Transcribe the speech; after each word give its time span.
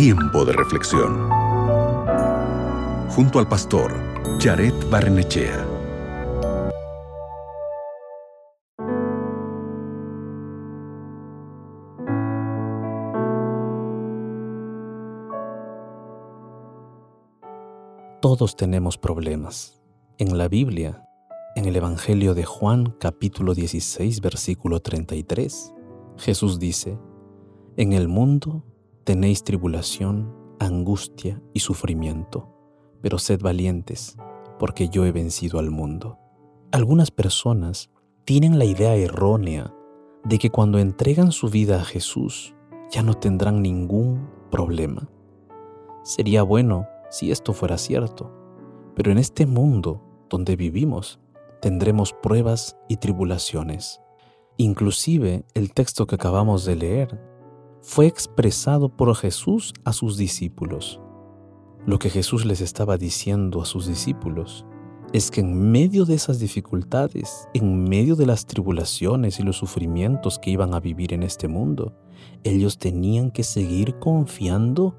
Tiempo 0.00 0.44
de 0.44 0.52
reflexión. 0.52 1.28
Junto 3.08 3.40
al 3.40 3.48
pastor 3.48 3.92
Jared 4.38 4.72
Barnechea. 4.88 5.66
Todos 18.20 18.54
tenemos 18.54 18.96
problemas. 18.98 19.82
En 20.18 20.38
la 20.38 20.46
Biblia, 20.46 21.08
en 21.56 21.64
el 21.64 21.74
Evangelio 21.74 22.34
de 22.34 22.44
Juan 22.44 22.94
capítulo 23.00 23.52
16 23.52 24.20
versículo 24.20 24.78
33, 24.78 25.74
Jesús 26.18 26.60
dice, 26.60 26.96
En 27.76 27.92
el 27.92 28.06
mundo 28.06 28.62
tenéis 29.08 29.42
tribulación, 29.42 30.36
angustia 30.58 31.40
y 31.54 31.60
sufrimiento, 31.60 32.54
pero 33.00 33.18
sed 33.18 33.40
valientes, 33.40 34.18
porque 34.58 34.90
yo 34.90 35.06
he 35.06 35.12
vencido 35.12 35.58
al 35.58 35.70
mundo. 35.70 36.18
Algunas 36.72 37.10
personas 37.10 37.88
tienen 38.26 38.58
la 38.58 38.66
idea 38.66 38.94
errónea 38.96 39.72
de 40.24 40.38
que 40.38 40.50
cuando 40.50 40.78
entregan 40.78 41.32
su 41.32 41.48
vida 41.48 41.80
a 41.80 41.84
Jesús 41.86 42.54
ya 42.90 43.02
no 43.02 43.14
tendrán 43.14 43.62
ningún 43.62 44.28
problema. 44.50 45.08
Sería 46.02 46.42
bueno 46.42 46.86
si 47.08 47.30
esto 47.30 47.54
fuera 47.54 47.78
cierto, 47.78 48.30
pero 48.94 49.10
en 49.10 49.16
este 49.16 49.46
mundo 49.46 50.02
donde 50.28 50.54
vivimos 50.54 51.18
tendremos 51.62 52.12
pruebas 52.12 52.76
y 52.90 52.98
tribulaciones. 52.98 54.02
Inclusive 54.58 55.46
el 55.54 55.72
texto 55.72 56.06
que 56.06 56.16
acabamos 56.16 56.66
de 56.66 56.76
leer 56.76 57.37
fue 57.80 58.06
expresado 58.06 58.88
por 58.88 59.14
Jesús 59.14 59.72
a 59.84 59.92
sus 59.92 60.16
discípulos. 60.16 61.00
Lo 61.86 61.98
que 61.98 62.10
Jesús 62.10 62.44
les 62.44 62.60
estaba 62.60 62.98
diciendo 62.98 63.62
a 63.62 63.64
sus 63.64 63.86
discípulos 63.86 64.66
es 65.12 65.30
que 65.30 65.40
en 65.40 65.70
medio 65.70 66.04
de 66.04 66.14
esas 66.14 66.38
dificultades, 66.38 67.48
en 67.54 67.84
medio 67.84 68.14
de 68.14 68.26
las 68.26 68.44
tribulaciones 68.46 69.40
y 69.40 69.42
los 69.42 69.56
sufrimientos 69.56 70.38
que 70.38 70.50
iban 70.50 70.74
a 70.74 70.80
vivir 70.80 71.14
en 71.14 71.22
este 71.22 71.48
mundo, 71.48 71.94
ellos 72.44 72.78
tenían 72.78 73.30
que 73.30 73.42
seguir 73.42 73.98
confiando 73.98 74.96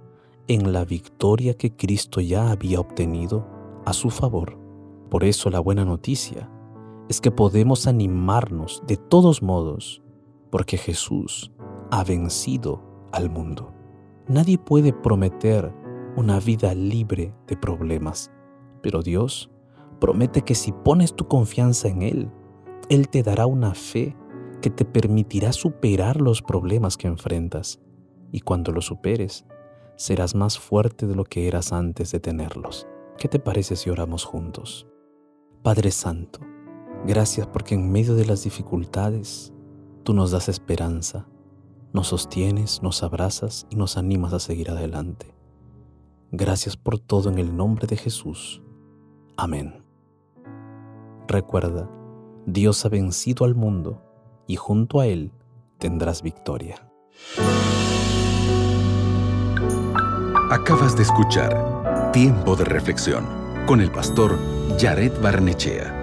en 0.47 0.73
la 0.73 0.83
victoria 0.83 1.53
que 1.53 1.75
Cristo 1.75 2.21
ya 2.21 2.49
había 2.49 2.79
obtenido 2.79 3.47
a 3.85 3.93
su 3.93 4.09
favor. 4.09 4.57
Por 5.09 5.23
eso 5.23 5.49
la 5.51 5.59
buena 5.59 5.85
noticia 5.85 6.49
es 7.07 7.21
que 7.21 7.31
podemos 7.31 7.85
animarnos 7.87 8.81
de 8.87 8.97
todos 8.97 9.43
modos, 9.43 10.01
porque 10.49 10.77
Jesús 10.77 11.51
ha 11.91 12.03
vencido 12.03 12.81
al 13.11 13.29
mundo. 13.29 13.73
Nadie 14.27 14.57
puede 14.57 14.93
prometer 14.93 15.73
una 16.15 16.39
vida 16.39 16.73
libre 16.75 17.33
de 17.47 17.57
problemas, 17.57 18.31
pero 18.81 19.01
Dios 19.01 19.49
promete 19.99 20.41
que 20.43 20.55
si 20.55 20.71
pones 20.71 21.15
tu 21.15 21.27
confianza 21.27 21.87
en 21.87 22.01
Él, 22.01 22.31
Él 22.89 23.09
te 23.09 23.23
dará 23.23 23.45
una 23.45 23.73
fe 23.73 24.15
que 24.61 24.69
te 24.69 24.85
permitirá 24.85 25.53
superar 25.53 26.21
los 26.21 26.41
problemas 26.41 26.97
que 26.97 27.07
enfrentas, 27.07 27.79
y 28.31 28.41
cuando 28.41 28.71
los 28.71 28.85
superes, 28.85 29.45
serás 29.95 30.35
más 30.35 30.59
fuerte 30.59 31.07
de 31.07 31.15
lo 31.15 31.23
que 31.23 31.47
eras 31.47 31.73
antes 31.73 32.11
de 32.11 32.19
tenerlos. 32.19 32.87
¿Qué 33.17 33.27
te 33.27 33.39
parece 33.39 33.75
si 33.75 33.89
oramos 33.89 34.23
juntos? 34.23 34.87
Padre 35.61 35.91
Santo, 35.91 36.39
gracias 37.05 37.47
porque 37.47 37.75
en 37.75 37.91
medio 37.91 38.15
de 38.15 38.25
las 38.25 38.43
dificultades 38.43 39.53
tú 40.03 40.13
nos 40.13 40.31
das 40.31 40.47
esperanza, 40.47 41.27
nos 41.93 42.07
sostienes, 42.07 42.81
nos 42.81 43.03
abrazas 43.03 43.67
y 43.69 43.75
nos 43.75 43.97
animas 43.97 44.33
a 44.33 44.39
seguir 44.39 44.69
adelante. 44.69 45.33
Gracias 46.31 46.77
por 46.77 46.99
todo 46.99 47.29
en 47.29 47.39
el 47.39 47.55
nombre 47.55 47.87
de 47.87 47.97
Jesús. 47.97 48.61
Amén. 49.37 49.83
Recuerda, 51.27 51.89
Dios 52.45 52.85
ha 52.85 52.89
vencido 52.89 53.45
al 53.45 53.55
mundo 53.55 54.01
y 54.47 54.55
junto 54.55 54.99
a 54.99 55.07
Él 55.07 55.31
tendrás 55.77 56.21
victoria. 56.21 56.89
Acabas 60.51 60.95
de 60.95 61.03
escuchar 61.03 62.11
Tiempo 62.11 62.55
de 62.55 62.65
Reflexión 62.65 63.25
con 63.67 63.81
el 63.81 63.91
pastor 63.91 64.37
Jared 64.79 65.13
Barnechea. 65.21 65.98